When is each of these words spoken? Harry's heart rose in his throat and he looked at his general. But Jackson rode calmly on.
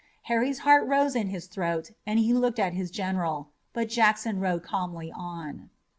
Harry's 0.23 0.61
heart 0.65 0.87
rose 0.87 1.15
in 1.15 1.27
his 1.27 1.45
throat 1.45 1.91
and 2.07 2.17
he 2.17 2.33
looked 2.33 2.57
at 2.57 2.73
his 2.73 2.89
general. 2.89 3.51
But 3.71 3.87
Jackson 3.87 4.39
rode 4.39 4.63
calmly 4.63 5.11
on. 5.11 5.69